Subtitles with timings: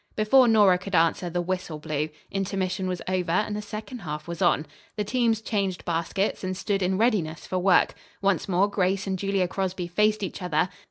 [0.15, 2.09] Before Nora could answer the whistle blew.
[2.31, 4.65] Intermission was over and the second half was on.
[4.95, 7.93] The teams changed baskets and stood in readiness for work.
[8.19, 10.69] Once more Grace and Julia Crosby faced each other.